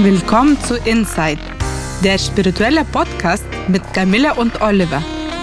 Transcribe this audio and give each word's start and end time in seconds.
Willkommen 0.00 0.56
zu 0.60 0.76
Inside, 0.76 1.40
der 2.04 2.18
spirituelle 2.18 2.84
Podcast 2.84 3.44
mit 3.66 3.82
Camilla 3.92 4.34
und 4.34 4.62
Oliver. 4.62 5.02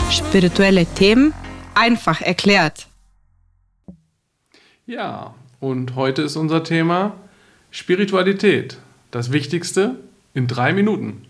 Spirituelle 0.10 0.86
Themen 0.86 1.34
einfach 1.74 2.22
erklärt. 2.22 2.88
Ja, 4.86 5.36
und 5.60 5.97
heute 5.97 6.22
ist 6.22 6.38
unser 6.38 6.63
Thema 6.63 7.18
Spiritualität. 7.70 8.78
Das 9.12 9.33
Wichtigste 9.33 9.99
in 10.33 10.47
drei 10.47 10.72
Minuten. 10.72 11.26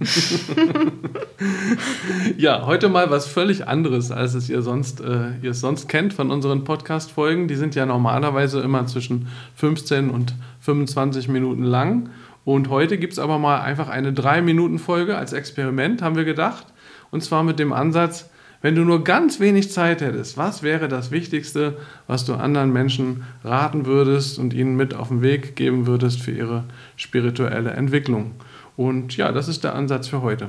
ja, 2.38 2.64
heute 2.64 2.88
mal 2.88 3.10
was 3.10 3.26
völlig 3.26 3.68
anderes, 3.68 4.10
als 4.10 4.32
es 4.32 4.48
ihr 4.48 4.62
sonst, 4.62 5.02
äh, 5.02 5.32
ihr 5.42 5.52
sonst 5.52 5.86
kennt 5.88 6.14
von 6.14 6.30
unseren 6.30 6.64
Podcast-Folgen. 6.64 7.46
Die 7.46 7.56
sind 7.56 7.74
ja 7.74 7.84
normalerweise 7.84 8.60
immer 8.60 8.86
zwischen 8.86 9.28
15 9.56 10.08
und 10.08 10.34
25 10.60 11.28
Minuten 11.28 11.64
lang. 11.64 12.08
Und 12.52 12.68
heute 12.68 12.98
gibt 12.98 13.12
es 13.12 13.20
aber 13.20 13.38
mal 13.38 13.60
einfach 13.60 13.88
eine 13.88 14.10
3-Minuten-Folge 14.10 15.16
als 15.16 15.32
Experiment, 15.32 16.02
haben 16.02 16.16
wir 16.16 16.24
gedacht. 16.24 16.66
Und 17.12 17.22
zwar 17.22 17.44
mit 17.44 17.60
dem 17.60 17.72
Ansatz, 17.72 18.28
wenn 18.60 18.74
du 18.74 18.82
nur 18.82 19.04
ganz 19.04 19.38
wenig 19.38 19.70
Zeit 19.70 20.00
hättest, 20.00 20.36
was 20.36 20.64
wäre 20.64 20.88
das 20.88 21.12
Wichtigste, 21.12 21.76
was 22.08 22.24
du 22.24 22.34
anderen 22.34 22.72
Menschen 22.72 23.22
raten 23.44 23.86
würdest 23.86 24.40
und 24.40 24.52
ihnen 24.52 24.74
mit 24.74 24.94
auf 24.94 25.10
den 25.10 25.22
Weg 25.22 25.54
geben 25.54 25.86
würdest 25.86 26.22
für 26.22 26.32
ihre 26.32 26.64
spirituelle 26.96 27.70
Entwicklung? 27.70 28.32
Und 28.76 29.16
ja, 29.16 29.30
das 29.30 29.46
ist 29.46 29.62
der 29.62 29.76
Ansatz 29.76 30.08
für 30.08 30.20
heute. 30.20 30.48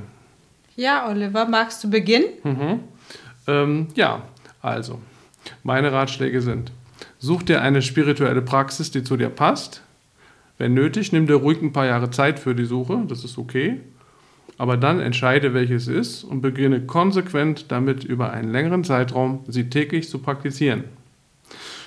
Ja, 0.75 1.07
Oliver, 1.07 1.45
magst 1.45 1.83
du 1.83 1.89
beginnen? 1.91 2.29
Mhm. 2.43 2.79
Ähm, 3.45 3.87
ja, 3.93 4.23
also, 4.63 4.99
meine 5.61 5.91
Ratschläge 5.91 6.41
sind, 6.41 6.71
such 7.19 7.43
dir 7.43 7.61
eine 7.61 7.83
spirituelle 7.83 8.41
Praxis, 8.41 8.89
die 8.89 9.03
zu 9.03 9.17
dir 9.17 9.29
passt. 9.29 9.83
Wenn 10.61 10.75
nötig, 10.75 11.11
nimm 11.11 11.25
dir 11.25 11.37
ruhig 11.37 11.59
ein 11.63 11.73
paar 11.73 11.87
Jahre 11.87 12.11
Zeit 12.11 12.37
für 12.37 12.53
die 12.53 12.65
Suche, 12.65 13.03
das 13.07 13.23
ist 13.23 13.39
okay. 13.39 13.79
Aber 14.59 14.77
dann 14.77 14.99
entscheide, 14.99 15.55
welches 15.55 15.87
ist 15.87 16.23
und 16.23 16.41
beginne 16.41 16.85
konsequent 16.85 17.71
damit 17.71 18.03
über 18.03 18.31
einen 18.31 18.51
längeren 18.51 18.83
Zeitraum 18.83 19.43
sie 19.47 19.71
täglich 19.71 20.07
zu 20.07 20.19
praktizieren. 20.19 20.83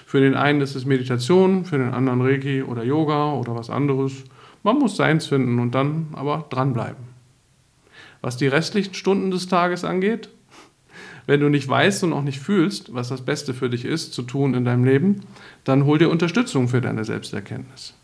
Für 0.07 0.19
den 0.19 0.35
einen 0.35 0.61
ist 0.61 0.75
es 0.75 0.87
Meditation, 0.87 1.65
für 1.65 1.79
den 1.79 1.95
anderen 1.95 2.21
Reiki 2.21 2.65
oder 2.65 2.83
Yoga 2.83 3.35
oder 3.35 3.55
was 3.55 3.71
anderes. 3.71 4.25
Man 4.65 4.81
muss 4.81 4.97
seins 4.97 5.29
finden 5.29 5.61
und 5.61 5.73
dann 5.73 6.09
aber 6.15 6.47
dranbleiben. 6.51 7.05
Was 8.23 8.39
die 8.39 8.49
restlichen 8.49 8.95
Stunden 8.95 9.31
des 9.31 9.47
Tages 9.47 9.85
angeht, 9.85 10.31
wenn 11.27 11.39
du 11.39 11.49
nicht 11.49 11.69
weißt 11.69 12.03
und 12.03 12.13
auch 12.13 12.23
nicht 12.25 12.41
fühlst, 12.41 12.93
was 12.93 13.09
das 13.09 13.25
Beste 13.25 13.55
für 13.55 13.71
dich 13.71 13.85
ist 13.85 14.15
zu 14.15 14.23
tun 14.23 14.53
in 14.53 14.65
deinem 14.65 14.83
Leben, 14.83 15.21
dann 15.63 15.85
hol 15.85 15.99
dir 15.99 16.11
Unterstützung 16.11 16.67
für 16.67 16.81
deine 16.81 17.05
Selbsterkenntnis 17.05 17.95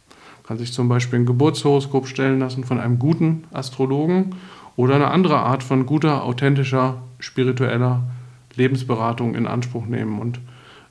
kann 0.51 0.59
sich 0.59 0.73
zum 0.73 0.89
Beispiel 0.89 1.21
ein 1.21 1.27
Geburtshoroskop 1.27 2.09
stellen 2.09 2.41
lassen 2.41 2.65
von 2.65 2.81
einem 2.81 2.99
guten 2.99 3.45
Astrologen 3.53 4.35
oder 4.75 4.97
eine 4.97 5.07
andere 5.13 5.37
Art 5.37 5.63
von 5.63 5.87
guter, 5.87 6.25
authentischer, 6.25 7.03
spiritueller 7.21 8.03
Lebensberatung 8.57 9.37
in 9.37 9.47
Anspruch 9.47 9.87
nehmen. 9.87 10.19
Und 10.19 10.41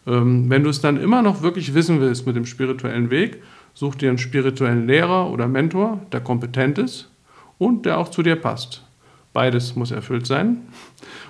ähm, 0.08 0.50
wenn 0.50 0.64
du 0.64 0.70
es 0.70 0.80
dann 0.80 0.96
immer 0.96 1.22
noch 1.22 1.42
wirklich 1.42 1.74
wissen 1.74 2.00
willst 2.00 2.26
mit 2.26 2.38
dem 2.38 2.46
spirituellen 2.46 3.10
Weg, 3.10 3.44
such 3.74 3.96
dir 3.96 4.08
einen 4.08 4.18
spirituellen 4.18 4.88
Lehrer 4.88 5.30
oder 5.30 5.50
Mentor, 5.50 6.00
der 6.14 6.22
kompetent 6.22 6.78
ist 6.78 7.10
und 7.58 7.86
der 7.86 7.98
auch 7.98 8.08
zu 8.08 8.24
dir 8.24 8.38
passt. 8.38 8.86
Beides 9.34 9.76
muss 9.76 9.92
erfüllt 9.92 10.26
sein 10.26 10.62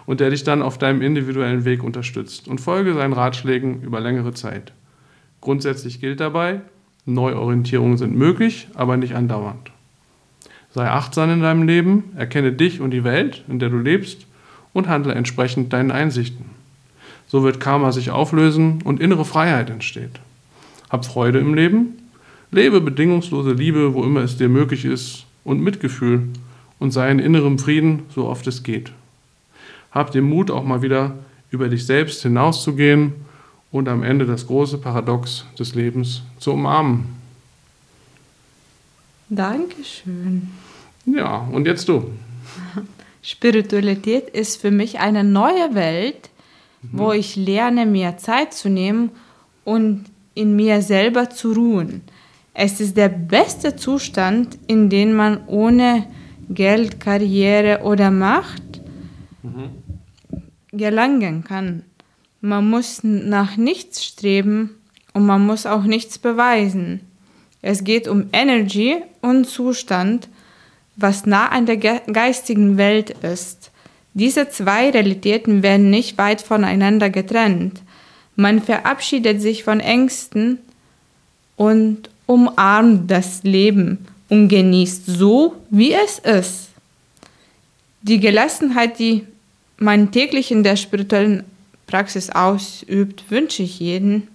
und 0.05 0.19
der 0.19 0.29
dich 0.29 0.43
dann 0.43 0.61
auf 0.61 0.77
deinem 0.77 1.01
individuellen 1.01 1.65
Weg 1.65 1.83
unterstützt 1.83 2.47
und 2.47 2.61
folge 2.61 2.93
seinen 2.93 3.13
Ratschlägen 3.13 3.81
über 3.81 3.99
längere 3.99 4.35
Zeit. 4.35 4.71
Grundsätzlich 5.41 5.99
gilt 5.99 6.19
dabei, 6.19 6.61
Neuorientierungen 7.13 7.97
sind 7.97 8.15
möglich, 8.15 8.67
aber 8.75 8.97
nicht 8.97 9.15
andauernd. 9.15 9.71
Sei 10.71 10.87
achtsam 10.89 11.31
in 11.31 11.41
deinem 11.41 11.63
Leben, 11.63 12.11
erkenne 12.15 12.53
dich 12.53 12.79
und 12.79 12.91
die 12.91 13.03
Welt, 13.03 13.43
in 13.47 13.59
der 13.59 13.69
du 13.69 13.77
lebst 13.77 14.27
und 14.73 14.87
handle 14.87 15.13
entsprechend 15.13 15.73
deinen 15.73 15.91
Einsichten. 15.91 16.45
So 17.27 17.43
wird 17.43 17.59
Karma 17.59 17.91
sich 17.91 18.11
auflösen 18.11 18.81
und 18.83 18.99
innere 18.99 19.25
Freiheit 19.25 19.69
entsteht. 19.69 20.19
Hab 20.89 21.05
Freude 21.05 21.39
im 21.39 21.53
Leben, 21.53 21.97
lebe 22.51 22.81
bedingungslose 22.81 23.53
Liebe, 23.53 23.93
wo 23.93 24.03
immer 24.03 24.21
es 24.21 24.37
dir 24.37 24.49
möglich 24.49 24.85
ist, 24.85 25.25
und 25.43 25.61
Mitgefühl 25.61 26.29
und 26.77 26.91
sei 26.91 27.09
in 27.09 27.19
innerem 27.19 27.57
Frieden, 27.57 28.03
so 28.13 28.27
oft 28.27 28.45
es 28.47 28.63
geht. 28.63 28.91
Hab 29.91 30.11
den 30.11 30.25
Mut, 30.25 30.51
auch 30.51 30.63
mal 30.63 30.81
wieder 30.81 31.15
über 31.49 31.69
dich 31.69 31.85
selbst 31.85 32.21
hinauszugehen 32.21 33.13
und 33.71 33.87
am 33.87 34.03
Ende 34.03 34.25
das 34.25 34.47
große 34.47 34.77
Paradox 34.77 35.45
des 35.57 35.75
Lebens 35.75 36.21
zu 36.39 36.53
umarmen. 36.53 37.05
Dankeschön. 39.29 40.49
Ja, 41.05 41.47
und 41.51 41.67
jetzt 41.67 41.87
du. 41.87 42.11
Spiritualität 43.21 44.29
ist 44.29 44.59
für 44.59 44.71
mich 44.71 44.99
eine 44.99 45.23
neue 45.23 45.75
Welt, 45.75 46.29
mhm. 46.81 46.89
wo 46.93 47.11
ich 47.11 47.35
lerne, 47.35 47.85
mir 47.85 48.17
Zeit 48.17 48.53
zu 48.53 48.69
nehmen 48.69 49.11
und 49.65 50.05
in 50.33 50.55
mir 50.55 50.81
selber 50.81 51.29
zu 51.29 51.51
ruhen. 51.53 52.01
Es 52.53 52.81
ist 52.81 52.97
der 52.97 53.09
beste 53.09 53.75
Zustand, 53.75 54.57
in 54.67 54.89
den 54.89 55.13
man 55.13 55.45
ohne 55.47 56.05
Geld, 56.49 56.99
Karriere 56.99 57.81
oder 57.83 58.09
Macht 58.09 58.81
mhm. 59.43 59.69
gelangen 60.71 61.43
kann. 61.43 61.83
Man 62.41 62.69
muss 62.69 63.03
nach 63.03 63.57
nichts 63.57 64.05
streben 64.05 64.75
und 65.13 65.25
man 65.25 65.45
muss 65.45 65.65
auch 65.65 65.83
nichts 65.83 66.17
beweisen. 66.17 67.01
Es 67.61 67.83
geht 67.83 68.07
um 68.07 68.29
Energy 68.31 68.97
und 69.21 69.45
Zustand, 69.45 70.29
was 70.95 71.25
nah 71.25 71.47
an 71.49 71.65
der 71.65 71.77
geistigen 71.77 72.77
Welt 72.77 73.09
ist. 73.21 73.71
Diese 74.13 74.49
zwei 74.49 74.89
Realitäten 74.89 75.63
werden 75.63 75.89
nicht 75.89 76.17
weit 76.17 76.41
voneinander 76.41 77.09
getrennt. 77.09 77.81
Man 78.35 78.61
verabschiedet 78.61 79.41
sich 79.41 79.63
von 79.63 79.81
Ängsten 79.81 80.59
und 81.57 82.09
umarmt 82.25 83.11
das 83.11 83.43
Leben 83.43 84.07
und 84.29 84.47
genießt 84.47 85.05
so, 85.05 85.55
wie 85.69 85.93
es 85.93 86.19
ist. 86.19 86.69
Die 88.01 88.19
Gelassenheit, 88.19 88.97
die 88.97 89.25
man 89.77 90.11
täglich 90.11 90.51
in 90.51 90.63
der 90.63 90.77
spirituellen 90.77 91.43
Praxis 91.89 92.29
ausübt, 92.29 93.31
wünsche 93.31 93.63
ich 93.63 93.79
jeden, 93.79 94.27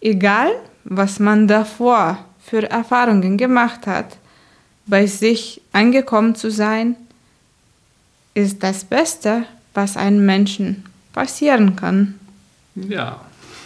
egal 0.00 0.52
was 0.84 1.18
man 1.18 1.48
davor 1.48 2.18
für 2.38 2.70
Erfahrungen 2.70 3.36
gemacht 3.36 3.88
hat, 3.88 4.16
bei 4.86 5.06
sich 5.06 5.60
angekommen 5.72 6.36
zu 6.36 6.52
sein, 6.52 6.94
ist 8.34 8.62
das 8.62 8.84
Beste, 8.84 9.44
was 9.74 9.96
einem 9.96 10.24
Menschen 10.24 10.84
passieren 11.12 11.74
kann. 11.74 12.14
Ja, 12.76 13.20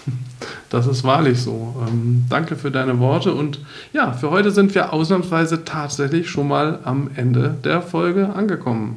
das 0.70 0.86
ist 0.86 1.04
wahrlich 1.04 1.38
so. 1.38 1.76
Ähm, 1.86 2.24
danke 2.30 2.56
für 2.56 2.70
deine 2.70 2.98
Worte 2.98 3.34
und 3.34 3.60
ja, 3.92 4.12
für 4.12 4.30
heute 4.30 4.50
sind 4.50 4.74
wir 4.74 4.94
ausnahmsweise 4.94 5.64
tatsächlich 5.64 6.30
schon 6.30 6.48
mal 6.48 6.78
am 6.84 7.10
Ende 7.14 7.56
der 7.62 7.82
Folge 7.82 8.30
angekommen. 8.34 8.96